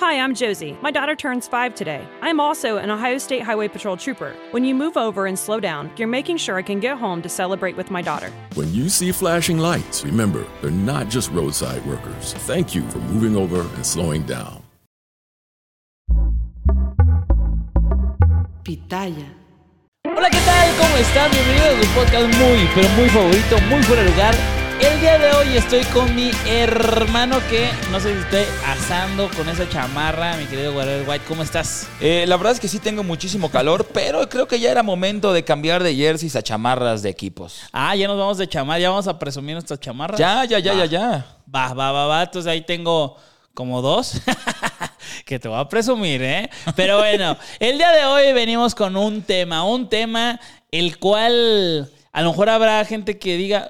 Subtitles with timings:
[0.00, 0.78] Hi, I'm Josie.
[0.80, 2.02] My daughter turns five today.
[2.22, 4.34] I'm also an Ohio State Highway Patrol trooper.
[4.50, 7.28] When you move over and slow down, you're making sure I can get home to
[7.28, 8.32] celebrate with my daughter.
[8.54, 12.32] When you see flashing lights, remember, they're not just roadside workers.
[12.48, 14.62] Thank you for moving over and slowing down.
[18.64, 19.28] Pitaya.
[20.06, 20.68] Hola, ¿qué tal?
[20.80, 21.30] ¿Cómo están?
[21.30, 24.59] Bienvenidos a su podcast muy, pero muy favorito, muy fuera de lugar.
[24.82, 29.48] El día de hoy estoy con mi hermano que no sé si estoy asando con
[29.48, 31.24] esa chamarra, mi querido Guerrero White.
[31.28, 31.86] ¿Cómo estás?
[32.00, 35.32] Eh, la verdad es que sí tengo muchísimo calor, pero creo que ya era momento
[35.34, 37.60] de cambiar de jerseys a chamarras de equipos.
[37.72, 40.18] Ah, ya nos vamos de chamar, ya vamos a presumir nuestras chamarras.
[40.18, 40.78] Ya, ya, ya, Va.
[40.78, 41.26] ya, ya.
[41.54, 42.22] Va, va, va, va.
[42.22, 43.16] Entonces ahí tengo
[43.52, 44.22] como dos
[45.26, 46.48] que te voy a presumir, ¿eh?
[46.74, 52.22] Pero bueno, el día de hoy venimos con un tema, un tema el cual a
[52.22, 53.68] lo mejor habrá gente que diga,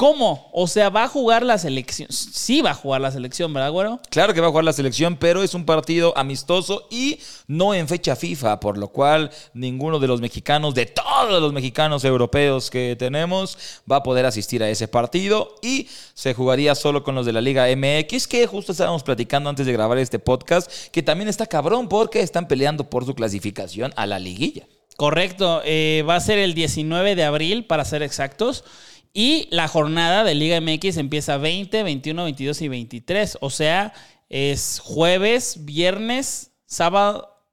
[0.00, 0.48] ¿cómo?
[0.54, 2.10] O sea, ¿va a jugar la selección?
[2.10, 4.00] Sí va a jugar la selección, ¿verdad, güero?
[4.08, 7.86] Claro que va a jugar la selección, pero es un partido amistoso y no en
[7.86, 12.96] fecha FIFA, por lo cual ninguno de los mexicanos, de todos los mexicanos europeos que
[12.98, 13.58] tenemos,
[13.92, 17.42] va a poder asistir a ese partido y se jugaría solo con los de la
[17.42, 21.90] Liga MX, que justo estábamos platicando antes de grabar este podcast, que también está cabrón
[21.90, 24.66] porque están peleando por su clasificación a la liguilla.
[24.96, 28.64] Correcto, eh, va a ser el 19 de abril, para ser exactos.
[29.12, 33.38] Y la jornada de Liga MX empieza 20, 21, 22 y 23.
[33.40, 33.92] O sea,
[34.28, 37.44] es jueves, viernes, sábado.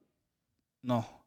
[0.82, 1.18] No.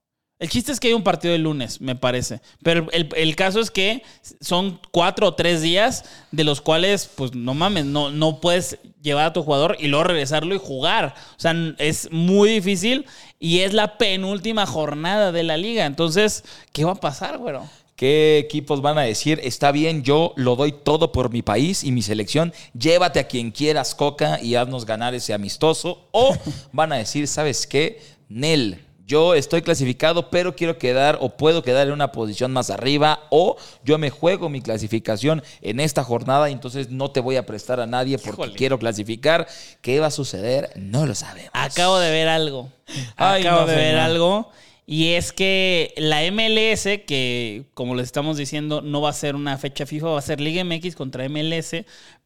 [0.40, 2.40] El chiste es que hay un partido el lunes, me parece.
[2.62, 4.02] Pero el, caso es que
[4.40, 9.26] son cuatro o tres días de los cuales, pues no mames, no, no puedes llevar
[9.26, 11.14] a tu jugador y luego regresarlo y jugar.
[11.36, 13.04] O sea, es muy difícil
[13.38, 15.84] y es la penúltima jornada de la liga.
[15.84, 17.68] Entonces, ¿qué va a pasar, güero?
[18.00, 19.42] ¿Qué equipos van a decir?
[19.44, 22.54] Está bien, yo lo doy todo por mi país y mi selección.
[22.72, 26.08] Llévate a quien quieras, Coca, y haznos ganar ese amistoso.
[26.10, 26.34] O
[26.72, 28.00] van a decir, ¿sabes qué?
[28.30, 33.24] Nel, yo estoy clasificado, pero quiero quedar o puedo quedar en una posición más arriba.
[33.28, 37.44] O yo me juego mi clasificación en esta jornada y entonces no te voy a
[37.44, 38.56] prestar a nadie porque Híjole.
[38.56, 39.46] quiero clasificar.
[39.82, 40.72] ¿Qué va a suceder?
[40.74, 41.50] No lo sabemos.
[41.52, 42.70] Acabo de ver algo.
[43.16, 44.50] Ay, Acabo no, de ver algo.
[44.92, 49.56] Y es que la MLS, que como les estamos diciendo, no va a ser una
[49.56, 51.84] fecha FIFA, va a ser Liga MX contra MLS,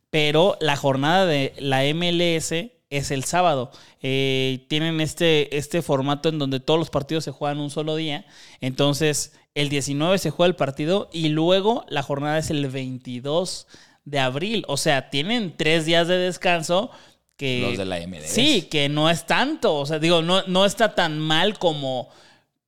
[0.09, 2.53] pero la jornada de la MLS
[2.89, 3.71] es el sábado.
[4.01, 8.25] Eh, tienen este, este formato en donde todos los partidos se juegan un solo día.
[8.63, 13.67] Entonces, el 19 se juega el partido y luego la jornada es el 22
[14.07, 14.65] de abril.
[14.69, 16.91] O sea, tienen tres días de descanso.
[17.37, 18.31] Que, Los de la MLS.
[18.31, 19.75] Sí, que no es tanto.
[19.75, 22.09] O sea, digo, no, no está tan mal como,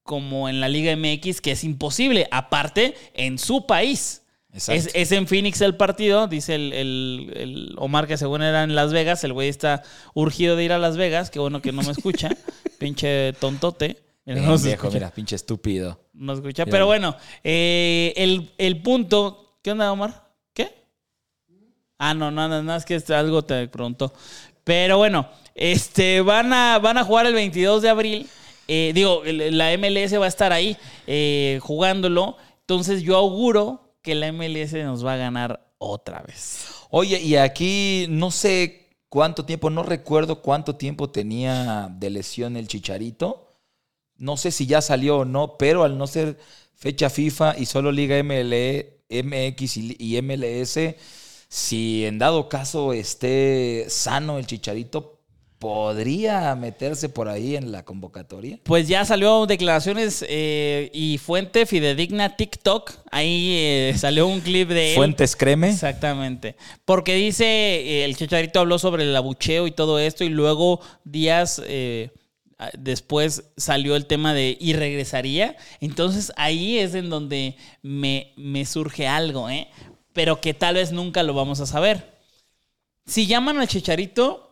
[0.07, 2.27] como en la Liga MX, que es imposible.
[2.31, 4.23] Aparte, en su país.
[4.55, 8.75] Es, es en Phoenix el partido, dice el, el- el Omar que según era en
[8.75, 9.23] Las Vegas.
[9.25, 9.83] El güey está
[10.15, 11.29] urgido de ir a Las Vegas.
[11.29, 12.31] Qué bueno que no me escucha.
[12.79, 13.99] Pinche tontote.
[14.25, 14.91] Mira, no escucha.
[14.95, 16.01] mira, pinche estúpido.
[16.15, 16.65] No escucha.
[16.67, 19.59] Pero bueno, eh, el, el punto.
[19.63, 20.27] ¿Qué onda, Omar?
[20.55, 20.75] ¿Qué?
[21.99, 24.13] Ah, no, no, no, no, es que este- algo te preguntó.
[24.65, 28.27] Pero bueno, este, van, a, van a jugar el 22 de abril.
[28.69, 32.37] Eh, digo, la MLS va a estar ahí eh, jugándolo.
[32.61, 36.67] Entonces yo auguro que la MLS nos va a ganar otra vez.
[36.91, 42.69] Oye, y aquí no sé cuánto tiempo, no recuerdo cuánto tiempo tenía de lesión el
[42.69, 43.55] Chicharito.
[44.17, 46.39] No sé si ya salió o no, pero al no ser
[46.75, 50.79] fecha FIFA y solo Liga MLE, MX y MLS,
[51.49, 55.16] si en dado caso esté sano el Chicharito,
[55.59, 58.59] podría meterse por ahí en la convocatoria.
[58.63, 62.93] Pues ya salió declaraciones eh, y fuente fidedigna TikTok.
[63.11, 64.97] Ahí eh, salió un clip de él.
[64.97, 65.71] Fuentes Creme.
[65.71, 66.57] Exactamente.
[66.85, 71.63] Porque dice, eh, el chicharito habló sobre el abucheo y todo esto, y luego días
[72.79, 75.57] después salió el tema de y regresaría.
[75.81, 79.69] Entonces ahí es en donde me, me surge algo, ¿eh?
[80.13, 82.17] Pero que tal vez nunca lo vamos a saber.
[83.05, 84.46] Si llaman al chicharito,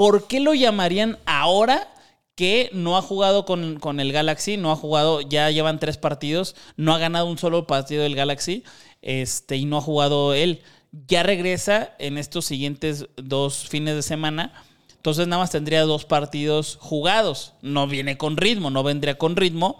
[0.00, 1.86] ¿por qué lo llamarían ahora?
[2.34, 6.56] que no ha jugado con, con el Galaxy, no ha jugado, ya llevan tres partidos,
[6.78, 8.64] no ha ganado un solo partido del Galaxy,
[9.02, 10.62] este, y no ha jugado él.
[11.06, 14.54] Ya regresa en estos siguientes dos fines de semana.
[14.96, 17.52] Entonces nada más tendría dos partidos jugados.
[17.60, 19.78] No viene con ritmo, no vendría con ritmo,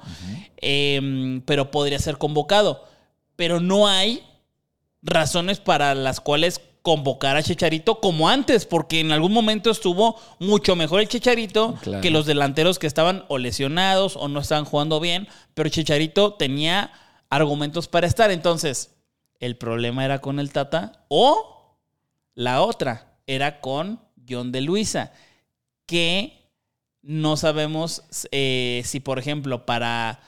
[0.59, 2.85] eh, pero podría ser convocado.
[3.37, 4.23] Pero no hay
[5.01, 10.77] razones para las cuales convocar a Chicharito como antes, porque en algún momento estuvo mucho
[10.77, 12.01] mejor el Chicharito Claro.
[12.01, 16.91] que los delanteros que estaban o lesionados o no estaban jugando bien, pero Chicharito tenía
[17.29, 18.31] argumentos para estar.
[18.31, 18.95] Entonces,
[19.41, 21.77] el problema era con el Tata o
[22.35, 25.13] la otra era con John de Luisa,
[25.87, 26.51] que
[27.03, 30.21] no sabemos eh, si, por ejemplo, para,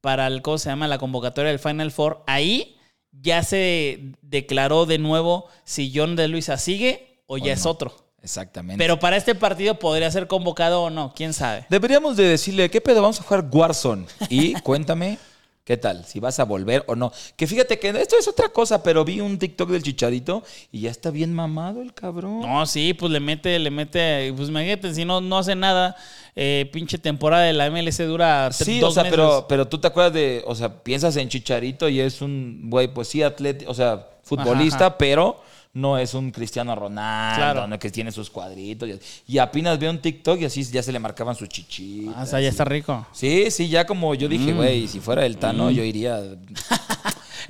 [0.00, 0.88] para el, ¿cómo se llama?
[0.88, 2.76] La convocatoria del Final Four, ahí
[3.12, 7.94] ya se declaró de nuevo si John de Luisa sigue o ya es otro.
[8.22, 8.82] Exactamente.
[8.82, 11.66] Pero para este partido podría ser convocado o no, quién sabe.
[11.68, 13.02] Deberíamos de decirle, ¿qué pedo?
[13.02, 14.06] Vamos a jugar Warzone.
[14.28, 15.18] Y cuéntame,
[15.64, 16.04] ¿qué tal?
[16.04, 17.12] Si vas a volver o no.
[17.36, 20.90] Que fíjate que esto es otra cosa, pero vi un TikTok del Chicharito y ya
[20.90, 22.40] está bien mamado el cabrón.
[22.40, 25.96] No, sí, pues le mete, le mete, pues imagínate, si no, no hace nada,
[26.34, 29.16] eh, pinche temporada de la MLS dura Sí, dos o sea, meses.
[29.16, 32.88] pero, pero tú te acuerdas de, o sea, piensas en Chicharito y es un güey,
[32.88, 35.40] pues sí, atleta, o sea, futbolista, Ajá, pero
[35.74, 37.66] no es un Cristiano Ronaldo, Claro.
[37.66, 38.88] no que tiene sus cuadritos.
[38.88, 42.14] Y, y apenas veo un TikTok y así ya se le marcaban sus chichitas.
[42.16, 43.06] Ah, o sea, ya está rico.
[43.12, 46.20] Sí, sí, ya como yo dije, güey, si fuera el Tano, yo iría.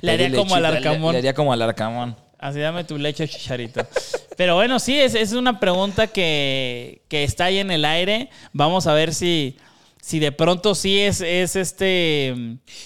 [0.03, 0.05] Mm.
[0.05, 1.11] Le haría como al le- Arcamón.
[1.13, 2.17] Le, haría como al Arcamón.
[2.37, 3.85] Así dame tu leche chicharito.
[4.35, 8.29] Pero bueno, sí, es, es una pregunta que, que está ahí en el aire.
[8.51, 9.55] Vamos a ver si,
[10.03, 12.35] si de pronto sí es, es este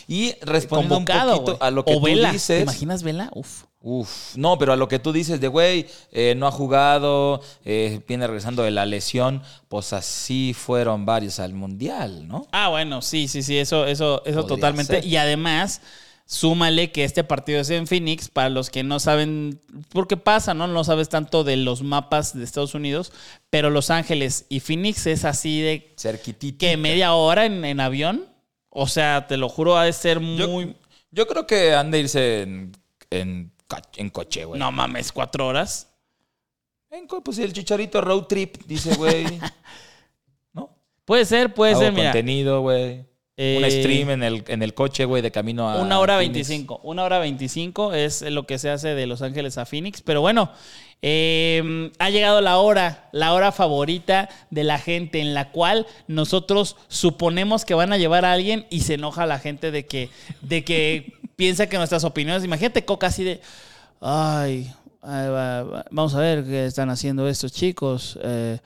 [0.07, 2.27] Y respondiendo un poquito a lo que o tú Vela.
[2.29, 2.61] ¿Te dices.
[2.61, 3.31] imaginas Vela?
[3.33, 3.63] Uf.
[3.81, 8.01] Uf, no, pero a lo que tú dices de, güey, eh, no ha jugado, eh,
[8.07, 12.47] viene regresando de la lesión, pues así fueron varios al Mundial, ¿no?
[12.51, 15.01] Ah, bueno, sí, sí, sí, eso, eso, eso Podría totalmente.
[15.01, 15.05] ser.
[15.05, 15.81] Y además,
[16.27, 19.59] súmale que este partido es en Phoenix, para los que no saben,
[19.89, 20.67] porque pasa, ¿no?
[20.67, 23.13] No sabes tanto de los mapas de Estados Unidos,
[23.49, 26.59] pero Los Ángeles y Phoenix es así de Cerquitito.
[26.59, 28.25] que media hora en, en avión.
[28.69, 30.75] O sea, te lo juro, ha de ser muy.
[31.09, 32.73] yo creo que han de irse en,
[33.09, 33.51] en,
[34.11, 34.59] coche, güey.
[34.59, 35.89] No mames, cuatro horas.
[36.91, 39.25] En pues el chicharito road trip, dice, güey.
[40.53, 40.77] ¿No?
[41.05, 42.11] Puede ser, puede Hago ser, mira.
[42.11, 43.06] contenido, güey.
[43.39, 45.79] Eh, Un stream en el, en el coche, güey, de camino a.
[45.79, 46.79] Una hora veinticinco.
[46.83, 50.01] Una hora veinticinco es lo que se hace de Los Ángeles a Phoenix.
[50.01, 50.49] Pero bueno,
[51.03, 56.75] eh, ha llegado la hora, la hora favorita de la gente, en la cual nosotros
[56.87, 60.09] suponemos que van a llevar a alguien y se enoja la gente de que,
[60.41, 62.43] de que piensa que nuestras opiniones.
[62.43, 63.39] Imagínate Coca así de.
[64.01, 64.71] Ay,
[65.03, 68.17] ay, va- va- vamos a ver qué están haciendo estos chicos.
[68.23, 68.57] Eh,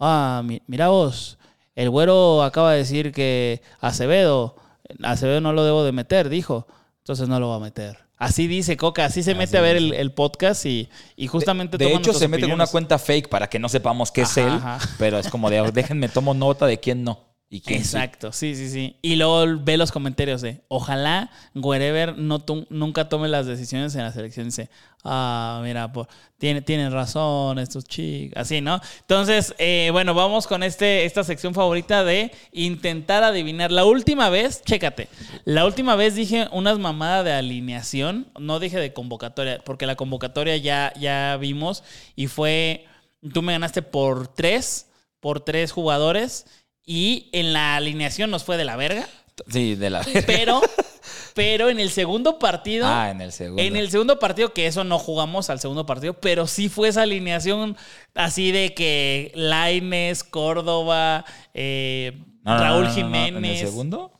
[0.00, 1.36] ah, mi- mira vos.
[1.74, 4.56] El güero acaba de decir que Acevedo,
[5.02, 6.66] Acevedo no lo debo de meter, dijo.
[6.98, 7.98] Entonces no lo va a meter.
[8.16, 11.86] Así dice Coca, así se mete a ver el, el podcast y, y justamente De
[11.86, 14.46] toma hecho, se mete en una cuenta fake para que no sepamos qué es Ajá,
[14.46, 14.52] él.
[14.54, 14.88] ajá.
[14.98, 17.33] Pero es como de, déjenme, tomo nota de quién no.
[17.66, 18.96] Exacto, sí, sí, sí.
[19.02, 24.12] Y luego ve los comentarios de, ojalá Wherever no nunca tome las decisiones en la
[24.12, 24.46] selección.
[24.46, 24.70] Dice,
[25.04, 26.08] ah, mira, po-
[26.38, 28.36] tiene, tienen razón estos chicos.
[28.36, 28.80] Así, ¿no?
[29.02, 33.70] Entonces, eh, bueno, vamos con este, esta sección favorita de intentar adivinar.
[33.70, 35.08] La última vez, chécate,
[35.44, 40.56] la última vez dije unas mamadas de alineación, no dije de convocatoria, porque la convocatoria
[40.56, 41.84] ya, ya vimos
[42.16, 42.86] y fue,
[43.32, 44.88] tú me ganaste por tres,
[45.20, 46.46] por tres jugadores.
[46.86, 49.08] Y en la alineación nos fue de la verga.
[49.48, 50.06] Sí, de la.
[50.26, 50.60] Pero,
[51.34, 52.86] pero en el segundo partido.
[52.86, 53.62] Ah, en el segundo.
[53.62, 57.02] En el segundo partido, que eso no jugamos al segundo partido, pero sí fue esa
[57.02, 57.76] alineación
[58.14, 62.94] así de que Laines, Córdoba, eh, No, Raúl no, no.
[62.94, 63.36] Jiménez.
[63.36, 64.12] ¿En el segundo?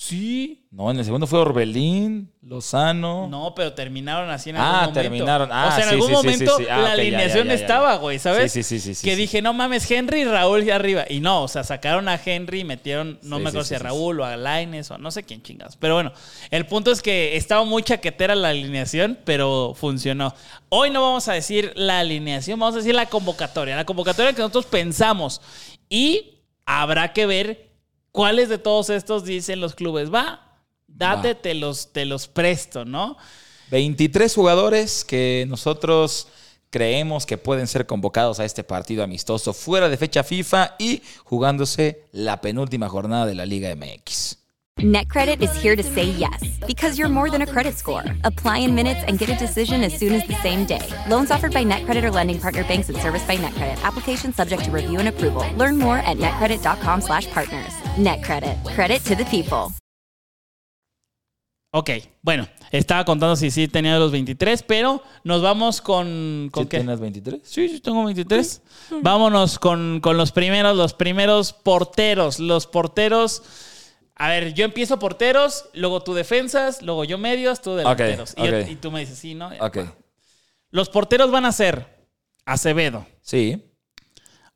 [0.00, 0.64] Sí.
[0.70, 3.26] No, en el segundo fue Orbelín, Lozano.
[3.26, 5.00] No, pero terminaron así en algún Ah, momento.
[5.00, 5.48] terminaron.
[5.50, 6.66] Ah, o sea, en sí, algún sí, momento sí.
[6.70, 7.60] Ah, la ya, alineación ya, ya.
[7.60, 8.52] estaba, güey, ¿sabes?
[8.52, 11.04] Sí, sí, sí, Que dije, no mames, Henry y Raúl ya arriba.
[11.10, 14.20] Y no, o sea, sacaron a Henry y metieron, no me acuerdo si a Raúl
[14.20, 15.76] o a Laines o no sé quién chingados.
[15.76, 16.12] Pero bueno,
[16.52, 20.32] el punto es que estaba muy chaquetera la alineación, pero funcionó.
[20.68, 23.74] Hoy no vamos a decir la alineación, vamos a decir la convocatoria.
[23.74, 25.40] La convocatoria que nosotros pensamos.
[25.88, 26.34] Y
[26.66, 27.67] habrá que ver
[28.18, 30.12] cuáles de todos estos dicen los clubes.
[30.12, 30.58] Va,
[30.88, 31.40] date, Va.
[31.40, 33.16] te los, te los presto, ¿no?
[33.70, 36.26] 23 jugadores que nosotros
[36.68, 42.06] creemos que pueden ser convocados a este partido amistoso fuera de fecha FIFA y jugándose
[42.10, 44.37] la penúltima jornada de la Liga MX.
[44.78, 48.04] NetCredit is here to say yes because you're more than a credit score.
[48.22, 50.86] Apply in minutes and get a decision as soon as the same day.
[51.08, 53.82] Loans offered by NetCredit or lending partner banks and serviced by NetCredit.
[53.82, 55.44] Application subject to review and approval.
[55.56, 57.72] Learn more at netcredit.com/partners.
[57.96, 58.72] NetCredit.
[58.72, 59.74] Credit to the people.
[61.72, 61.90] Ok,
[62.22, 66.48] bueno, estaba contando si sí tenía los 23, pero nos vamos con...
[66.52, 66.78] ¿Con ¿Sí qué?
[66.78, 67.40] tienes 23?
[67.44, 68.62] Sí, sí, tengo 23.
[69.02, 72.38] Vámonos con, con los primeros, los primeros porteros.
[72.38, 73.42] Los porteros...
[74.20, 78.34] A ver, yo empiezo porteros, luego tú defensas, luego yo medios, tú delanteros.
[78.36, 79.50] Y, y tú me dices, sí, ¿no?
[79.60, 79.78] Ok.
[80.70, 81.96] Los porteros van a ser
[82.44, 83.62] Acevedo, Sí.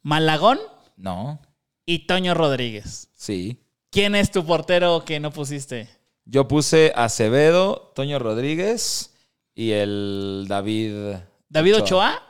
[0.02, 0.58] Malagón
[0.96, 1.40] No.
[1.86, 3.08] y Toño Rodríguez.
[3.16, 3.62] Sí.
[3.90, 5.88] ¿Quién es tu portero que no pusiste?
[6.24, 9.14] Yo puse Acevedo, Toño Rodríguez
[9.54, 11.16] y el David.
[11.48, 12.22] David Ochoa.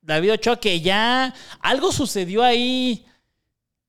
[0.00, 3.06] David Ochoa que ya algo sucedió ahí.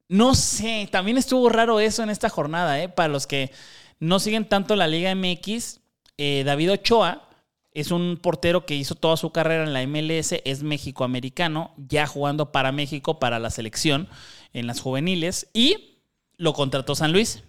[0.07, 2.89] No sé, también estuvo raro eso en esta jornada, ¿eh?
[2.89, 3.51] Para los que
[3.99, 5.79] no siguen tanto la Liga MX,
[6.17, 7.27] eh, David Ochoa
[7.71, 12.51] es un portero que hizo toda su carrera en la MLS, es mexicoamericano, ya jugando
[12.51, 14.07] para México, para la selección
[14.53, 15.99] en las juveniles, y
[16.37, 17.43] lo contrató San Luis.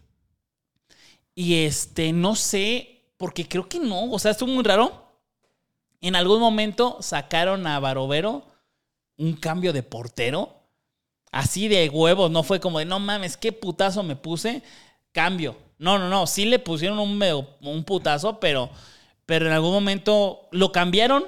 [1.34, 5.12] Y este, no sé, porque creo que no, o sea, estuvo muy raro.
[6.00, 8.46] En algún momento sacaron a Barovero
[9.16, 10.55] un cambio de portero.
[11.32, 14.62] Así de huevos, no fue como de no mames, qué putazo me puse.
[15.12, 15.56] Cambio.
[15.78, 16.26] No, no, no.
[16.26, 18.70] Sí le pusieron un, medio- un putazo, pero,
[19.26, 21.24] pero en algún momento lo cambiaron.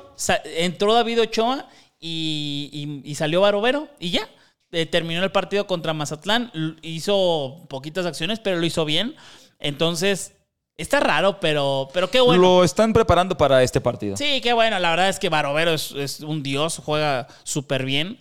[0.57, 1.67] entró David Ochoa
[2.01, 2.71] y,
[3.05, 4.29] y- y salió Barovero y ya.
[4.71, 6.53] Eh, terminó el partido contra Mazatlán.
[6.83, 9.17] Hizo poquitas acciones, pero lo hizo bien.
[9.59, 10.35] Entonces,
[10.77, 12.41] está raro, pero, pero qué bueno.
[12.43, 14.17] Lo están preparando para este partido.
[14.17, 14.79] Sí, qué bueno.
[14.79, 18.21] La verdad es que Barovero es, es un dios, juega súper bien.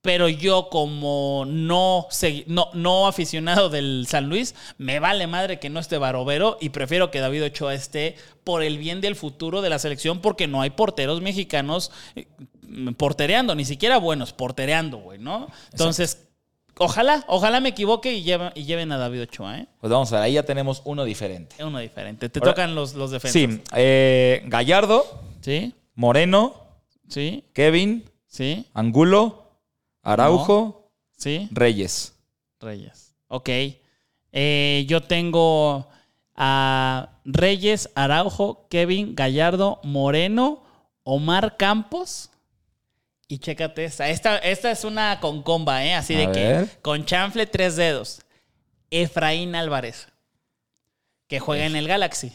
[0.00, 2.06] Pero yo, como no,
[2.46, 7.10] no, no aficionado del San Luis, me vale madre que no esté Barovero y prefiero
[7.10, 8.14] que David Ochoa esté
[8.44, 12.28] por el bien del futuro de la selección, porque no hay porteros mexicanos eh,
[12.96, 15.48] portereando, ni siquiera buenos, portereando, güey, ¿no?
[15.72, 16.28] Entonces,
[16.78, 19.66] ojalá, ojalá me equivoque y, lleva- y lleven a David Ochoa, ¿eh?
[19.80, 21.56] Pues vamos a ver, ahí ya tenemos uno diferente.
[21.64, 22.28] Uno diferente.
[22.28, 23.32] Te Ahora- tocan los, los defensas.
[23.32, 26.54] Sí, eh, Gallardo, Sí, Moreno,
[27.08, 29.47] sí, Kevin, sí, Angulo,
[30.02, 31.48] Araujo, sí.
[31.50, 32.14] Reyes.
[32.60, 33.14] Reyes.
[33.28, 33.48] Ok.
[34.32, 35.88] Eh, yo tengo
[36.34, 40.62] a Reyes, Araujo, Kevin, Gallardo, Moreno,
[41.02, 42.30] Omar Campos.
[43.26, 44.08] Y chécate esta.
[44.08, 45.94] Esta, esta es una con comba, ¿eh?
[45.94, 46.66] Así A de ver.
[46.68, 48.22] que con chanfle tres dedos.
[48.90, 50.08] Efraín Álvarez,
[51.26, 52.32] que juega en el Galaxy.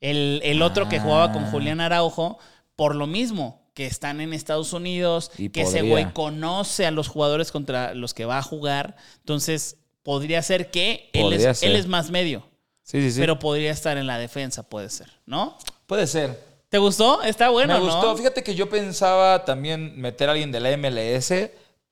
[0.00, 1.48] El, el otro que jugaba con Ah.
[1.50, 2.38] Julián Araujo,
[2.76, 5.90] por lo mismo, que están en Estados Unidos, Y que ese podría.
[5.90, 8.96] güey conoce a los jugadores contra los que va a jugar.
[9.18, 11.68] Entonces, podría ser que él Podría es, ser.
[11.70, 12.42] él es más medio,
[12.82, 13.20] Sí, sí, sí.
[13.20, 15.58] pero podría estar en la defensa, puede ser, ¿no?
[15.86, 16.40] puede ser.
[16.70, 17.22] ¿Te gustó?
[17.22, 17.84] Está bueno, Me ¿no?
[17.86, 18.16] gustó.
[18.16, 21.50] Fíjate que yo pensaba también meter a alguien de la MLS,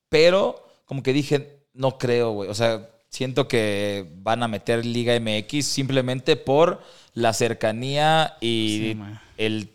[0.09, 2.49] pero como que dije, no creo, güey.
[2.49, 9.01] O sea, siento que van a meter Liga MX simplemente por la cercanía y Sí,
[9.37, 9.69] el,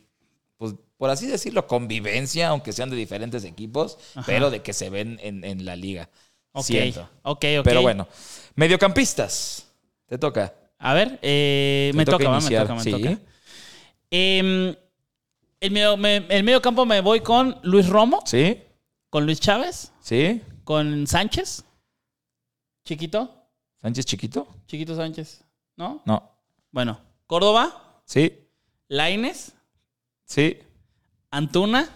[0.99, 5.45] por así decirlo, convivencia, aunque sean de diferentes equipos, pero de que se ven en,
[5.45, 6.09] en la liga.
[6.51, 7.09] Ok, Siento.
[7.23, 7.63] ok, ok.
[7.63, 8.05] Pero bueno,
[8.55, 9.65] mediocampistas.
[10.07, 10.53] Te toca.
[10.77, 12.91] A ver, eh, me toca toca, me toca, me sí.
[12.91, 13.19] toca.
[14.11, 14.75] Em,
[15.61, 18.61] el, medio, me- el medio campo me voy con Luis Romo, ¿Sí?
[19.09, 20.41] con Luis Chávez, ¿Sí?
[20.65, 21.63] con Sánchez.
[22.85, 23.45] Chiquito,
[23.81, 24.47] ¿Sánchez chiquito?
[24.67, 25.43] chiquito Sánchez,
[25.77, 26.01] ¿no?
[26.05, 26.29] No.
[26.71, 28.47] Bueno, Córdoba, ¿Sí?
[28.89, 29.53] Laines,
[30.25, 30.57] ¿Sí?
[31.31, 31.89] Antuna,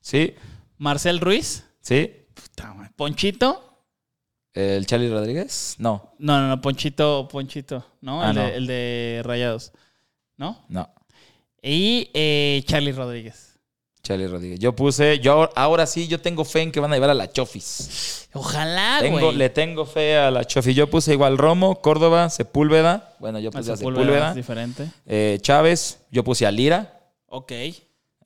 [0.00, 0.34] ¿Sí?
[0.78, 2.10] Marcel Ruiz, ¿Sí?
[2.34, 3.66] puta Ponchito.
[4.52, 5.76] ¿El Charlie Rodríguez?
[5.78, 8.20] No, No, no, no, Ponchito, Ponchito, ¿no?
[8.22, 8.42] Ah, el, no.
[8.42, 9.72] De, el de Rayados,
[10.36, 10.64] ¿no?
[10.68, 10.88] no.
[11.62, 13.58] Y eh, Charlie Rodríguez.
[14.02, 14.58] Charlie Rodríguez.
[14.58, 17.30] Yo puse, yo ahora sí, yo tengo fe en que van a llevar a la
[17.30, 18.28] Chofis.
[18.32, 19.36] Ojalá, Tengo, güey.
[19.36, 20.74] le tengo fe a la Chofis.
[20.74, 23.14] Yo puse igual Romo, Córdoba, Sepúlveda.
[23.20, 24.28] Bueno, yo puse a Sepúlveda Sepúlveda.
[24.30, 24.90] es diferente.
[25.06, 26.98] Eh, Chávez, yo puse a Lira.
[27.26, 27.52] Ok.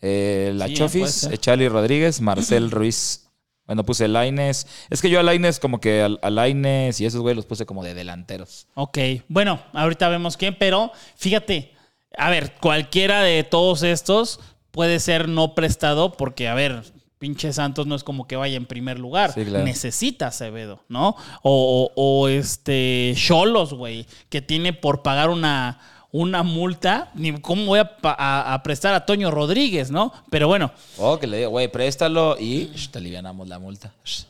[0.01, 3.21] Eh, la Sí, Chofis, Charlie Rodríguez, Marcel Ruiz.
[3.67, 4.67] Bueno, puse Laines.
[4.91, 7.65] Es que yo a Laines, como que a, a Laines y esos güey los puse
[7.65, 8.67] como de delanteros.
[8.75, 8.99] Ok,
[9.29, 11.73] bueno, ahorita vemos quién, pero fíjate,
[12.19, 16.83] a ver, cualquiera de todos estos puede ser no prestado porque, a ver,
[17.19, 19.65] pinche Santos no es como que vaya en primer lugar, Sí, claro.
[19.65, 21.17] necesita Acevedo, ¿no?
[21.43, 25.81] O, o, o, este Cholos, güey, que tiene por pagar una,
[26.17, 30.13] una multa, ni cómo voy a, pa- a- a prestar a Toño Rodríguez, ¿no?
[30.31, 33.93] Pero bueno, O que le digo, güey, préstalo y sh, te alivianamos la multa.
[34.05, 34.23] Sh.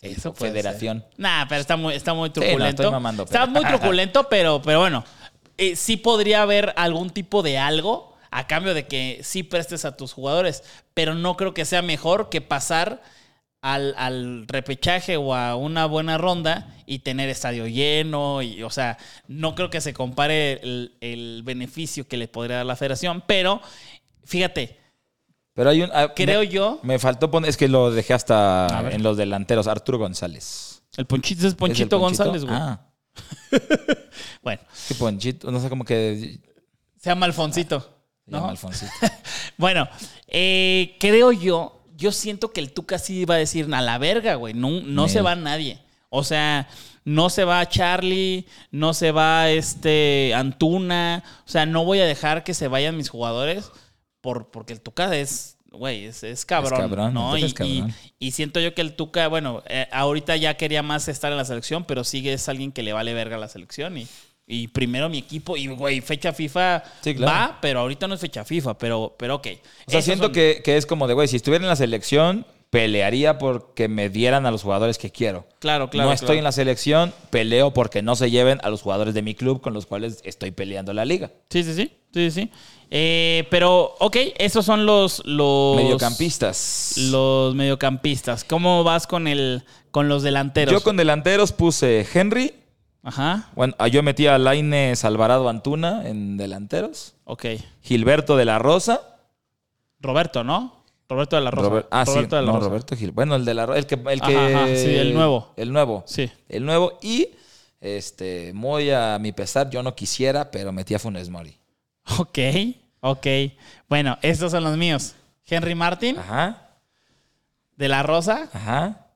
[0.00, 1.04] Eso Federación.
[1.16, 2.82] Nah, pero está muy, está muy no, truculento.
[2.82, 5.04] estoy mamando, Está muy truculento, pero, pero bueno.
[5.58, 9.96] eh, sí podría haber algún tipo de algo a cambio de que sí prestes a
[9.96, 10.62] tus jugadores.
[10.94, 13.02] Pero no creo que sea mejor que pasar
[13.62, 18.42] al, al repechaje o a una buena ronda y tener estadio lleno.
[18.42, 22.66] Y, o sea, no creo que se compare el, el beneficio que le podría dar
[22.66, 23.22] la federación.
[23.26, 23.60] Pero,
[24.24, 24.78] fíjate,
[25.54, 25.90] Pero hay un.
[25.94, 26.80] ah, creo me, yo.
[26.82, 29.66] Me faltó poner, es que lo dejé hasta en los delanteros.
[29.66, 30.82] Arturo González.
[30.96, 32.54] El Ponchito es ¿Es el Ponchito González, güey.
[32.54, 32.88] Ah,
[34.42, 35.50] Bueno, qué Ponchito.
[35.50, 36.40] No sé, como que.
[36.98, 37.80] se llama Alfonsito.
[38.24, 38.38] Se ¿No?
[38.38, 38.92] llama Alfonsito.
[39.56, 39.88] Bueno,
[40.26, 44.34] eh, creo yo, yo siento que el Tuca sí iba a decir a la verga,
[44.34, 44.54] güey.
[44.54, 45.78] No, no se va nadie.
[46.14, 46.68] O sea,
[47.04, 51.24] no se va Charlie, no se va este Antuna.
[51.46, 53.70] O sea, no voy a dejar que se vayan mis jugadores
[54.20, 56.74] por, porque el Tuca es, güey, es, es cabrón.
[56.74, 57.36] Es cabrón, ¿no?
[57.38, 57.94] Y, cabrón.
[58.18, 61.44] y siento yo que el Tuca, bueno, eh, ahorita ya quería más estar en la
[61.46, 64.06] selección, pero sigue es alguien que le vale verga a la selección y.
[64.44, 67.32] Y primero mi equipo, y güey, fecha FIFA Sí, claro.
[67.52, 69.46] va, pero ahorita no es fecha FIFA, pero, pero ok.
[69.46, 69.50] O
[69.90, 72.44] sea, Esos siento son- que, que es como de, güey, si estuviera en la selección,
[72.72, 75.46] pelearía porque me dieran a los jugadores que quiero.
[75.58, 76.08] Claro, claro.
[76.08, 76.38] no estoy claro.
[76.38, 79.74] en la selección, peleo porque no se lleven a los jugadores de mi club con
[79.74, 81.32] los cuales estoy peleando la liga.
[81.50, 81.92] Sí, sí, sí.
[82.14, 82.50] sí, sí.
[82.90, 85.20] Eh, pero, ok, esos son los.
[85.26, 86.94] los Mediocampistas.
[87.10, 88.42] Los mediocampistas.
[88.42, 90.72] ¿Cómo vas con el con los delanteros?
[90.72, 92.54] Yo con delanteros puse Henry.
[93.02, 97.16] Ajá, Bueno, ah, yo metí a Laines Alvarado Antuna en delanteros.
[97.24, 97.44] ok.
[97.82, 99.02] Gilberto de la Rosa.
[100.00, 100.81] Roberto, ¿no?
[101.12, 101.68] Roberto de la Rosa.
[101.68, 102.36] Robert- ah, Roberto sí.
[102.36, 102.68] de la no, Rosa.
[102.68, 103.10] Roberto Gil.
[103.12, 103.78] Bueno, el de la Rosa.
[103.78, 103.94] El que.
[103.94, 105.52] El, que ajá, sí, el nuevo.
[105.56, 106.02] El nuevo.
[106.06, 106.30] Sí.
[106.48, 106.98] El nuevo.
[107.02, 107.28] Y,
[107.80, 111.56] este, muy a mi pesar, yo no quisiera, pero metí a Funes Mori.
[112.18, 112.38] Ok,
[113.00, 113.26] ok.
[113.88, 115.14] Bueno, estos son los míos.
[115.46, 116.68] Henry Martin, Ajá.
[117.76, 119.06] de la Rosa, Ajá.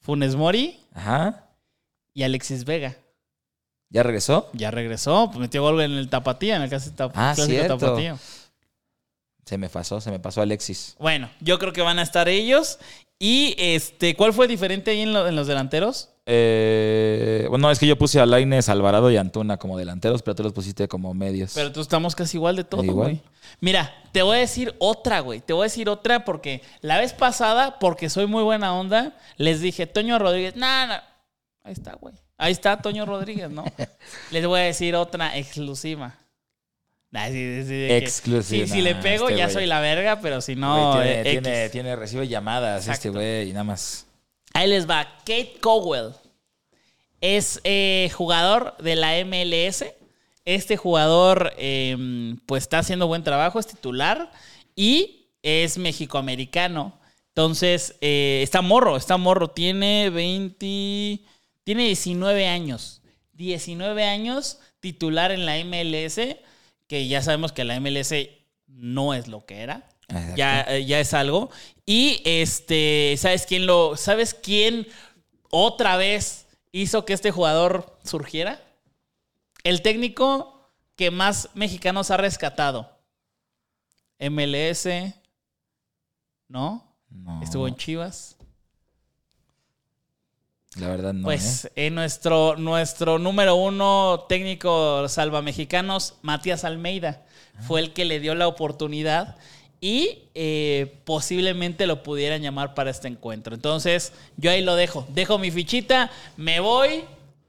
[0.00, 1.44] Funes Mori Ajá.
[2.12, 2.96] y Alexis Vega.
[3.90, 4.50] ¿Ya regresó?
[4.54, 7.76] Ya regresó, pues metió gol en el Tapatía, en el clásico, tap- Ah, clásico.
[7.78, 8.18] Tapatío.
[9.44, 10.96] Se me pasó, se me pasó Alexis.
[10.98, 12.78] Bueno, yo creo que van a estar ellos.
[13.18, 16.10] Y este, ¿cuál fue diferente ahí en, lo- en los delanteros?
[16.26, 20.42] Eh, bueno, es que yo puse a Laines, Alvarado y Antuna como delanteros, pero tú
[20.42, 21.52] los pusiste como medios.
[21.54, 23.20] Pero tú estamos casi igual de todo, güey.
[23.60, 25.40] Mira, te voy a decir otra, güey.
[25.40, 29.60] Te voy a decir otra porque la vez pasada, porque soy muy buena onda, les
[29.60, 30.94] dije, Toño Rodríguez, no, no.
[31.62, 32.14] Ahí está, güey.
[32.36, 33.64] Ahí está Toño Rodríguez, ¿no?
[34.30, 36.18] les voy a decir otra exclusiva.
[37.14, 37.62] Nah, sí,
[38.42, 41.00] sí, si le pego, este ya soy la verga, pero si no.
[41.00, 41.42] Eh, tiene, X.
[41.42, 44.08] tiene, tiene- recibe llamadas este güey y nada más.
[44.52, 45.04] Ahí les va.
[45.18, 46.12] Kate Cowell
[47.20, 49.84] es eh, jugador de la MLS.
[50.44, 54.32] Este jugador, eh, pues, está haciendo buen trabajo, es titular
[54.74, 56.98] y es mexicoamericano.
[57.28, 59.46] Entonces, eh, está morro, está morro.
[59.46, 61.20] Tiene 20.
[61.62, 63.02] Tiene 19 años.
[63.34, 66.18] 19 años, titular en la MLS,
[66.86, 68.12] que ya sabemos que la MLS
[68.66, 69.88] no es lo que era.
[70.08, 70.36] Exacto.
[70.36, 71.50] Ya, eh, ya es algo.
[71.86, 73.96] Y este, ¿sabes quién lo.
[73.96, 74.86] ¿Sabes quién
[75.50, 78.60] otra vez hizo que este jugador surgiera?
[79.62, 82.90] El técnico que más mexicanos ha rescatado.
[84.18, 84.86] MLS.
[86.48, 86.84] ¿No?
[87.08, 88.33] No, Estuvo en Chivas.
[90.76, 91.24] La verdad no.
[91.24, 91.86] Pues ¿eh?
[91.86, 97.22] eh, nuestro, nuestro número uno técnico salvamexicanos, Matías Almeida,
[97.66, 99.36] fue el que le dio la oportunidad
[99.80, 103.54] y eh, posiblemente lo pudieran llamar para este encuentro.
[103.54, 105.06] Entonces, yo ahí lo dejo.
[105.10, 107.04] Dejo mi fichita, me voy,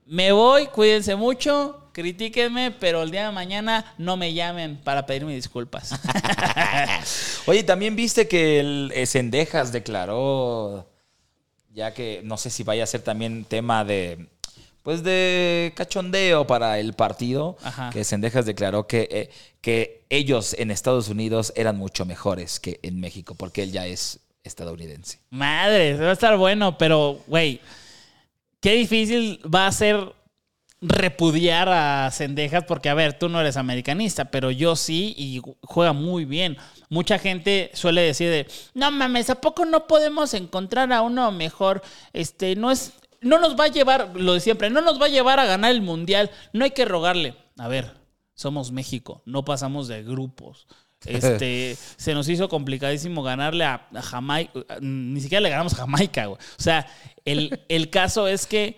[0.06, 5.34] me voy, cuídense mucho, critíquenme, pero el día de mañana no me llamen para pedirme
[5.34, 5.94] disculpas.
[7.48, 10.88] Oye, también viste que el Cendejas declaró,
[11.76, 14.28] ya que no sé si vaya a ser también tema de,
[14.82, 17.90] pues de cachondeo para el partido, Ajá.
[17.92, 23.00] que Cendejas declaró que, eh, que ellos en Estados Unidos eran mucho mejores que en
[23.00, 25.20] México, porque él ya es estadounidense.
[25.32, 27.60] Madre, va a estar bueno, pero, güey,
[28.62, 30.14] qué difícil va a ser
[30.88, 35.94] repudiar a Cendejas, porque, a ver, tú no eres americanista, pero yo sí, y juega
[35.94, 36.58] muy bien.
[36.90, 41.82] Mucha gente suele decir de, no mames, ¿a poco no podemos encontrar a uno mejor?
[42.14, 45.10] Este, no es, no nos va a llevar, lo de siempre, no nos va a
[45.10, 47.36] llevar a ganar el mundial, no hay que rogarle.
[47.58, 47.94] A ver,
[48.36, 50.68] somos México, no pasamos de grupos.
[51.06, 54.52] Este, se nos hizo complicadísimo ganarle a, a Jamaica.
[54.82, 56.40] Ni siquiera le ganamos a Jamaica, güey.
[56.40, 56.88] O sea,
[57.26, 58.76] el, el caso es que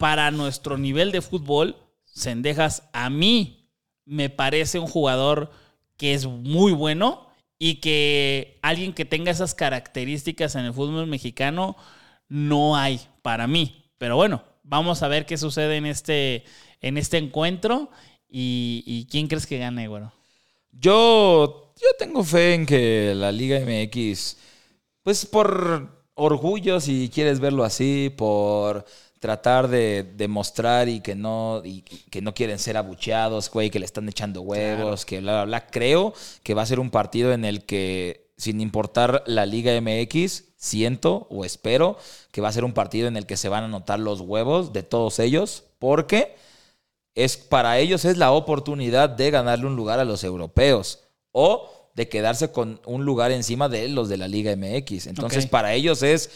[0.00, 3.68] para nuestro nivel de fútbol, Sendejas a mí
[4.06, 5.50] me parece un jugador
[5.98, 11.76] que es muy bueno y que alguien que tenga esas características en el fútbol mexicano
[12.28, 13.90] no hay para mí.
[13.98, 16.44] Pero bueno, vamos a ver qué sucede en este,
[16.80, 17.90] en este encuentro
[18.26, 20.14] y, y quién crees que gane, güero.
[20.72, 24.38] Yo, yo tengo fe en que la Liga MX,
[25.02, 28.86] pues por orgullo, si quieres verlo así, por
[29.20, 33.84] tratar de demostrar y que no y que no quieren ser abucheados, güey, que le
[33.84, 35.66] están echando huevos, que bla, bla, bla.
[35.68, 40.44] Creo que va a ser un partido en el que, sin importar la Liga MX,
[40.56, 41.98] siento o espero
[42.32, 44.72] que va a ser un partido en el que se van a notar los huevos
[44.72, 46.34] de todos ellos, porque
[47.14, 51.04] es para ellos es la oportunidad de ganarle un lugar a los europeos.
[51.32, 55.08] o de quedarse con un lugar encima de los de la Liga MX.
[55.08, 56.30] Entonces, para ellos es,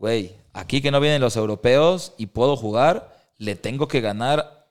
[0.00, 4.66] güey, aquí que no vienen los europeos y puedo jugar, le tengo que ganar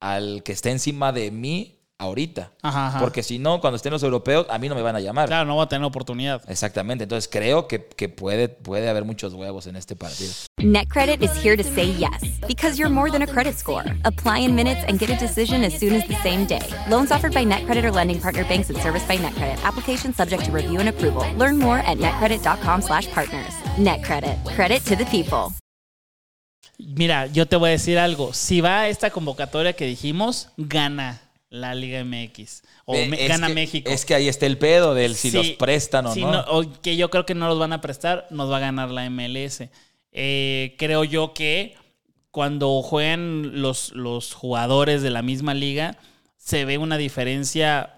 [0.00, 2.50] al que esté encima de mí ahorita.
[2.62, 3.00] Ajá, ajá.
[3.00, 5.28] Porque si no, cuando estén los europeos, a mí no me van a llamar.
[5.28, 6.42] Claro, no va a tener oportunidad.
[6.48, 7.04] Exactamente.
[7.04, 10.32] Entonces creo que, que puede, puede haber muchos huevos en este partido.
[10.58, 13.84] NetCredit is here to say yes because you're more than a credit score.
[14.04, 16.62] Apply in minutes and get a decision as soon as the same day.
[16.88, 19.62] Loans offered by NetCredit or lending partner banks and serviced by NetCredit.
[19.64, 21.24] Application subject to review and approval.
[21.36, 23.54] Learn more at netcredit.com/partners.
[23.78, 24.54] NetCredit.
[24.54, 25.52] Credit to the people.
[26.78, 28.32] Mira, yo te voy a decir algo.
[28.32, 32.62] Si va a esta convocatoria que dijimos, gana la Liga MX.
[32.86, 33.90] O es gana que- México.
[33.90, 36.40] Es que ahí está el pedo del si Sí, los prestan o sí, no.
[36.48, 39.04] o que yo creo que no los van a prestar, nos va a ganar la
[39.10, 39.68] MLS.
[40.12, 41.76] Eh, creo yo que
[42.30, 45.98] cuando juegan los, los jugadores de la misma liga,
[46.36, 47.94] se ve una diferencia.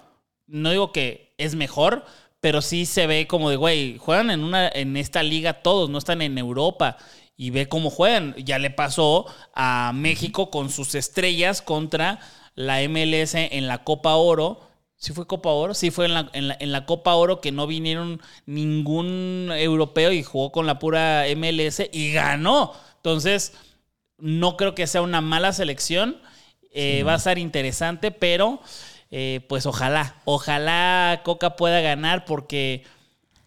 [0.46, 2.04] No digo que es mejor,
[2.40, 5.98] pero sí se ve como de, güey, juegan en, una, en esta liga todos, no
[5.98, 6.96] están en Europa.
[7.36, 8.34] Y ve cómo juegan.
[8.36, 12.20] Ya le pasó a México con sus estrellas contra
[12.54, 14.60] la MLS en la Copa Oro.
[14.96, 15.74] ¿Sí fue Copa Oro?
[15.74, 20.12] Sí fue en la, en la- en la Copa Oro que no vinieron ningún europeo
[20.12, 22.72] y jugó con la pura MLS y ganó.
[22.96, 23.52] Entonces,
[24.18, 26.16] no creo que sea una mala selección.
[26.72, 28.60] Eh, Va a estar interesante, pero
[29.10, 32.84] eh, pues ojalá, ojalá Coca pueda ganar porque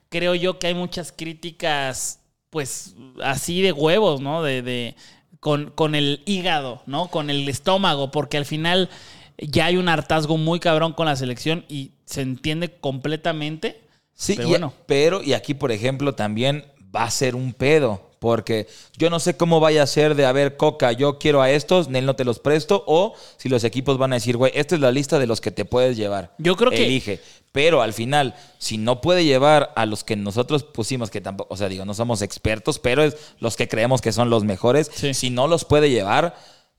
[0.09, 4.43] creo yo que hay muchas críticas, pues así de huevos, ¿no?
[4.43, 4.95] De, de-
[5.45, 7.09] con, con el hígado, ¿no?
[7.09, 8.89] Con el estómago, porque al final
[9.37, 13.79] ya hay un hartazgo muy cabrón con la selección y se entiende completamente.
[14.15, 14.73] Sí, pero y- bueno.
[14.87, 18.09] pero y aquí, por ejemplo, también va a ser un pedo.
[18.25, 18.65] Porque
[18.97, 21.89] yo no sé cómo vaya a ser de, a ver, Coca, yo quiero a estos,
[21.89, 22.83] Nel no te los presto.
[22.87, 25.51] O si los equipos van a decir, güey, esta es la lista de los que
[25.51, 26.33] te puedes llevar.
[26.39, 27.19] Yo creo que- Elige.
[27.51, 31.57] Pero al final, si no puede llevar a los que nosotros pusimos, que tampoco, o
[31.57, 34.89] sea, digo, no somos expertos, pero es los que creemos que son los mejores.
[34.91, 35.13] Sí.
[35.13, 36.35] Si no los puede llevar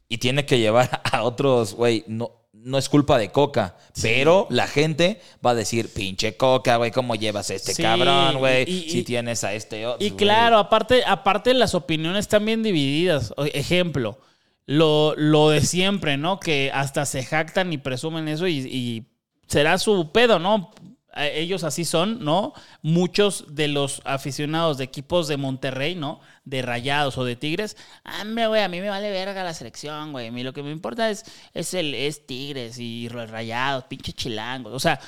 [0.08, 2.32] y tiene que llevar a otros, güey, no,
[2.66, 3.76] no es culpa de Coca.
[4.02, 8.38] Pero la gente va a decir, pinche Coca, güey, ¿cómo llevas a este Sí, cabrón,
[8.38, 8.66] güey?
[8.66, 10.04] Si tienes a este otro.
[10.04, 13.32] Y claro, aparte, aparte las opiniones están bien divididas.
[13.54, 14.18] Ejemplo,
[14.66, 16.40] lo, lo de siempre, ¿no?
[16.40, 19.06] Que hasta se jactan y presumen eso y, y
[19.46, 20.72] será su pedo, ¿no?
[21.16, 22.52] Ellos así son, ¿no?
[22.82, 26.20] Muchos de los aficionados de equipos de Monterrey, ¿no?
[26.44, 27.76] De Rayados o de Tigres.
[28.20, 30.28] Hombre, güey, a mí me vale verga la selección, güey.
[30.28, 31.24] A mí lo que me importa es,
[31.54, 34.72] es, el, es Tigres y Rayados, pinche chilangos.
[34.72, 35.00] O sea,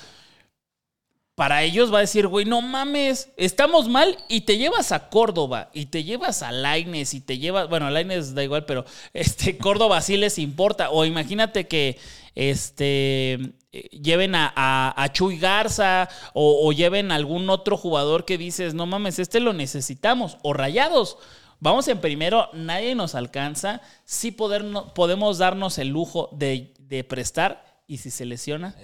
[1.39, 5.71] para ellos va a decir, güey, no mames, estamos mal y te llevas a Córdoba
[5.73, 9.57] y te llevas a Laines y te llevas, bueno, a Laines da igual, pero este
[9.57, 10.91] Córdoba sí les importa.
[10.91, 11.97] O imagínate que
[12.35, 13.35] este
[13.73, 18.39] eh, lleven a, a- a Chuy Garza o, o lleven a algún otro jugador que
[18.39, 20.39] dices, no mames, este lo necesitamos.
[20.43, 21.19] O Rayados.
[21.61, 23.81] Vamos en primero, nadie nos alcanza.
[24.05, 27.67] Sí poder, no- podemos darnos el lujo de, de prestar.
[27.91, 28.77] Y si se lesiona,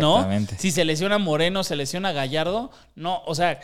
[0.00, 0.18] ¿no?
[0.58, 3.60] Si se lesiona Moreno, se lesiona Gallardo, no, o sea, eh,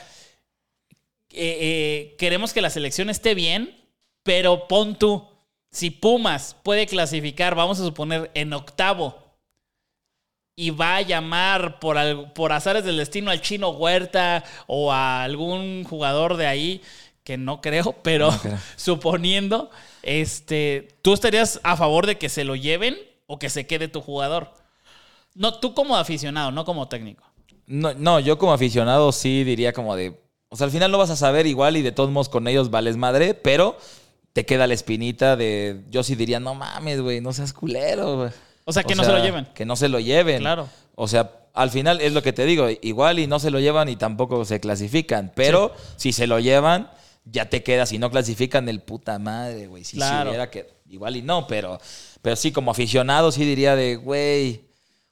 [1.32, 3.72] eh, queremos que la selección esté bien,
[4.24, 5.28] pero pon tú,
[5.70, 9.30] si Pumas puede clasificar, vamos a suponer, en octavo,
[10.56, 16.36] y va a llamar por, azares del destino al chino Huerta o a algún jugador
[16.36, 16.82] de ahí,
[17.24, 18.58] que no creo, pero No creo.
[18.76, 19.70] suponiendo,
[20.02, 24.00] este, ¿tú estarías a favor de que se lo lleven o que se quede tu
[24.00, 24.52] jugador?
[25.34, 27.24] No, tú como aficionado, no como técnico.
[27.66, 30.20] No, no, yo como aficionado sí diría como de.
[30.48, 32.70] O sea, al final lo vas a saber igual y de todos modos con ellos
[32.70, 33.78] vales madre, pero
[34.32, 35.82] te queda la espinita de.
[35.90, 38.30] Yo sí diría, no mames, güey, no seas culero, güey.
[38.64, 39.46] O sea, que no se lo lleven.
[39.54, 40.40] Que no se lo lleven.
[40.40, 40.68] Claro.
[40.94, 43.88] O sea, al final es lo que te digo, igual y no se lo llevan
[43.88, 46.90] y tampoco se clasifican, pero si se lo llevan,
[47.24, 47.86] ya te queda.
[47.86, 49.82] Si no clasifican, el puta madre, güey.
[49.84, 50.30] Si, Claro.
[50.30, 50.68] hubiera que.
[50.88, 51.80] Igual y no, pero,
[52.22, 54.62] pero sí, como aficionado, sí diría de, güey.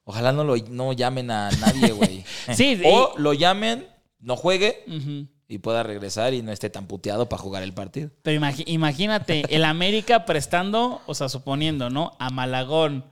[0.05, 2.25] Ojalá no lo no llamen a nadie, güey.
[2.55, 3.87] Sí, o y- lo llamen,
[4.21, 4.85] no juegue.
[5.49, 8.11] Y pueda regresar y no esté tan puteado para jugar el partido.
[8.23, 12.13] Pero imagínate, el América prestando, o sea, suponiendo, ¿no?
[12.19, 13.05] A Malagón,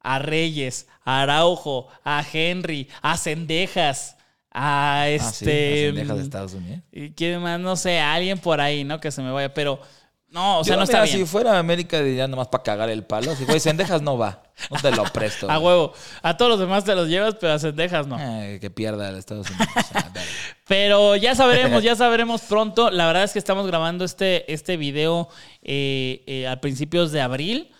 [0.00, 4.16] a Reyes, a Araujo, a Henry, a Cendejas,
[4.50, 5.86] a Ah, sí, este.
[5.86, 6.80] las cendejas de Estados Unidos.
[6.92, 9.00] y quién más, no sé, a alguien por ahí, ¿no?
[9.00, 9.52] Que se me vaya.
[9.54, 9.80] Pero,
[10.34, 11.18] no, o sea, Yo, no está bien.
[11.18, 13.36] Si fuera América, diría nomás para cagar el palo.
[13.36, 14.42] Si güey, Cendejas no va.
[14.68, 15.48] No te lo presto.
[15.50, 15.92] A huevo.
[16.22, 18.18] A todos los demás te los llevas, pero a Cendejas no.
[18.18, 19.68] Eh, que pierda el Estados Unidos.
[20.66, 22.90] Pero ya sabremos, ya sabremos pronto.
[22.90, 25.28] La verdad es que estamos grabando este, este video
[25.62, 27.70] eh, eh, a principios de abril.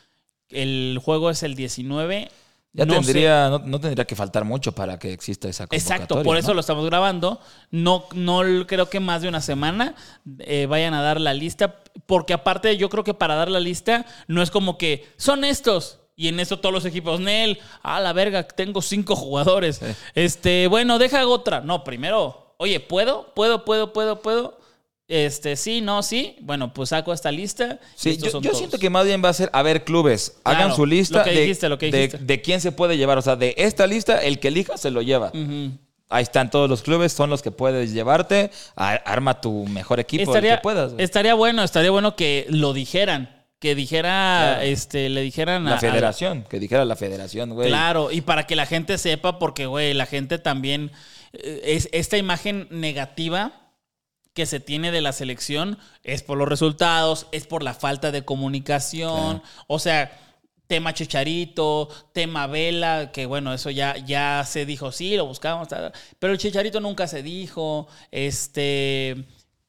[0.50, 2.30] El juego es el 19.
[2.76, 5.94] Ya No tendría, no, no tendría que faltar mucho para que exista esa convocatoria.
[5.94, 6.54] Exacto, por eso ¿no?
[6.54, 7.40] lo estamos grabando.
[7.70, 9.94] No, no creo que más de una semana
[10.40, 14.04] eh, vayan a dar la lista, porque aparte yo creo que para dar la lista
[14.26, 16.00] no es como que son estos.
[16.16, 19.80] Y en eso todos los equipos, Nel, a la verga, tengo cinco jugadores.
[20.14, 21.60] Este, bueno, deja otra.
[21.60, 23.32] No, primero, oye, ¿puedo?
[23.34, 24.58] ¿Puedo, puedo, puedo, puedo?
[25.14, 26.34] Este, sí, no, sí.
[26.40, 27.78] Bueno, pues saco esta lista.
[27.94, 30.84] Sí, yo, yo siento que más bien va a ser, a ver, clubes, hagan su
[30.86, 32.18] lista lo que de, dijiste, lo que de- dijiste.
[32.24, 33.18] de quién se puede llevar.
[33.18, 35.30] O sea, de esta lista, el que elija se lo lleva.
[36.10, 38.50] Ahí están todos los clubes, son los que puedes llevarte.
[38.74, 40.92] Arma tu mejor equipo, el estaría, que puedas.
[40.98, 43.30] estaría bueno, estaría bueno que lo dijeran.
[43.60, 44.10] Que dijera,
[44.56, 44.62] Claro.
[44.62, 47.68] este, le dijeran a- la a- federación, que dijera la federación, güey.
[47.68, 50.90] Claro, y para que la gente sepa, porque, güey, la gente también.
[51.32, 53.63] eh, Es, esta imagen negativa
[54.34, 58.24] que se tiene de la selección es por los resultados, es por la falta de
[58.24, 59.42] comunicación.
[59.68, 60.20] O sea,
[60.66, 65.92] tema Chicharito, tema Vela, que bueno, eso ya, ya se dijo, sí, lo buscamos, tal,
[66.18, 67.88] pero el Chicharito nunca se dijo.
[68.10, 69.24] Este.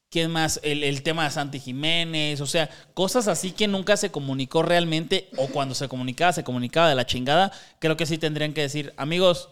[0.10, 0.62] ¿Quién más?
[0.64, 5.30] El, el tema de Santi Jiménez, o sea, cosas así que nunca se comunicó realmente,
[5.36, 7.52] o cuando se comunicaba, se comunicaba de la chingada.
[7.80, 9.50] Creo que sí tendrían que decir, amigos,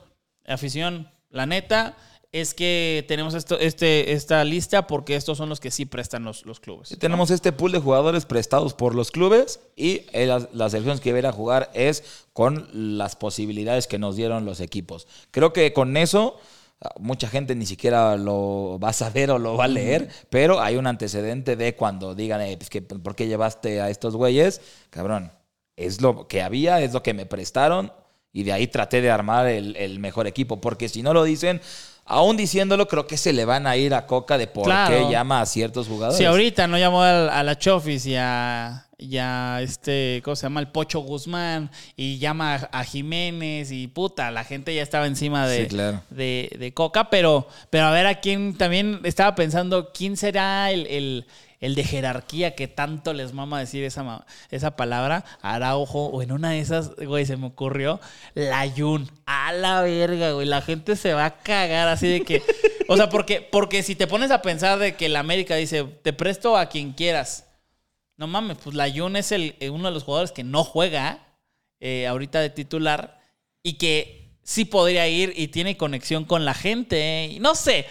[0.48, 1.98] afición, la neta
[2.34, 6.48] es que tenemos esto, este, esta lista porque estos son los que sí prestan los,
[6.48, 6.92] los clubes.
[6.92, 11.00] Y tenemos este pool de jugadores prestados por los clubes y eh, las, las selecciones
[11.00, 15.08] que iba a jugar es con las posibilidades que nos dieron los equipos.
[15.30, 16.40] Creo que con eso
[16.82, 20.60] ah, mucha gente ni siquiera lo va a saber o lo va a leer, pero
[20.60, 24.60] hay un antecedente de cuando digan, eh, pues que, ¿por qué llevaste a estos güeyes?
[24.90, 25.32] Cabrón,
[25.76, 27.94] es lo que había, es lo que me prestaron
[28.32, 31.62] y de ahí traté de armar el, el mejor equipo, porque si no lo dicen...
[32.06, 34.96] Aún diciéndolo, creo que se le van a ir a Coca de por Claro.
[35.08, 36.18] qué llama a ciertos jugadores.
[36.18, 40.44] Si ahorita no llamó a, a la Chofis y a, y a este, ¿cómo se
[40.44, 40.60] llama?
[40.60, 45.48] El Pocho Guzmán y llama a, a Jiménez y puta, la gente ya estaba encima
[45.48, 46.02] de, Sí, claro.
[46.10, 50.86] de, de Coca, pero, pero a ver a quién también estaba pensando, ¿quién será el,
[50.88, 51.26] el,
[51.64, 55.24] el de jerarquía que tanto les mama decir esa, esa palabra?
[55.42, 58.02] Araujo, o en una de esas, güey, se me ocurrió,
[58.34, 59.10] la Yun.
[59.26, 62.44] A la verga, güey, la gente se va a cagar así de que...
[62.90, 66.12] O sea, porque, porque si te pones a pensar de que el América dice, te
[66.12, 67.48] presto a quien quieras.
[68.18, 71.26] No mames, pues la Jun es el, eh, uno de los jugadores que no juega
[71.80, 73.22] eh, ahorita de titular
[73.64, 76.98] y que sí podría ir y tiene conexión con la gente.
[76.98, 77.86] eh, y no sé,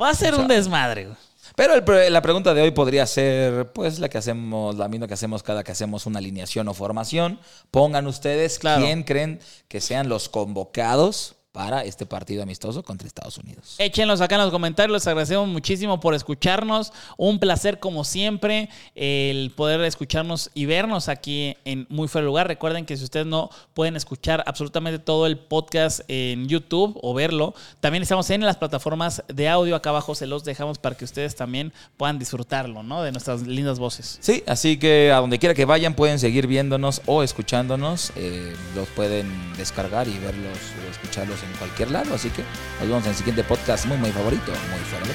[0.00, 1.06] va a ser un desmadre.
[1.06, 1.16] güey.
[1.56, 5.14] Pero el la pregunta de hoy podría ser, pues, la que hacemos, la misma que
[5.14, 7.38] hacemos cada que hacemos una alineación o formación.
[7.70, 8.82] Pongan ustedes Claro.
[8.84, 9.38] quién creen
[9.68, 13.76] que sean los convocados para este partido amistoso contra Estados Unidos.
[13.78, 14.92] Échenlos acá en los comentarios.
[14.92, 16.92] Les agradecemos muchísimo por escucharnos.
[17.16, 22.48] Un placer, como siempre, el poder escucharnos y vernos aquí en Muy Fuera Lugar.
[22.48, 27.54] Recuerden que si ustedes no pueden escuchar absolutamente todo el podcast en YouTube o verlo,
[27.78, 29.76] también estamos en las plataformas de audio.
[29.76, 33.04] Acá abajo se los dejamos para que ustedes también puedan disfrutarlo, ¿no?
[33.04, 34.18] De nuestras lindas voces.
[34.20, 38.10] Sí, así que a donde quiera que vayan pueden seguir viéndonos o escuchándonos.
[38.16, 42.14] eh, los pueden descargar y verlos o escucharlos en cualquier lado.
[42.14, 42.42] Así que
[42.80, 44.52] nos vemos en el siguiente podcast muy, muy favorito.
[44.70, 45.14] Muy fuera de.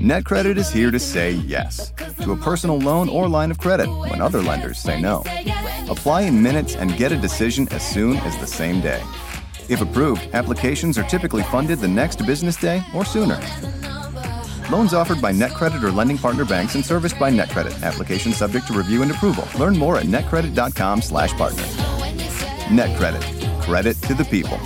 [0.00, 4.22] NetCredit is here to say yes to a personal loan or line of credit when
[4.22, 5.22] other lenders say no.
[5.90, 9.02] Apply in minutes and get a decision as soon as the same day.
[9.68, 13.38] If approved, applications are typically funded the next business day or sooner.
[14.70, 17.82] Loans offered by NetCredit or lending partner banks and serviced by NetCredit.
[17.82, 19.48] Application subject to review and approval.
[19.58, 21.62] Learn more at netcredit.com slash partner.
[22.68, 23.62] NetCredit.
[23.62, 24.58] Credit to the people.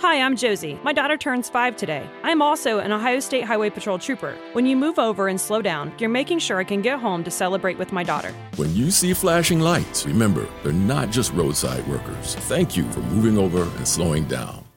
[0.00, 0.78] Hi, I'm Josie.
[0.84, 2.08] My daughter turns five today.
[2.22, 4.36] I'm also an Ohio State Highway Patrol trooper.
[4.52, 7.30] When you move over and slow down, you're making sure I can get home to
[7.30, 8.32] celebrate with my daughter.
[8.56, 12.36] When you see flashing lights, remember, they're not just roadside workers.
[12.36, 14.67] Thank you for moving over and slowing down.